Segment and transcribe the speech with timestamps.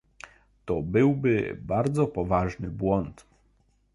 [0.65, 3.25] To byłby bardzo poważny błąd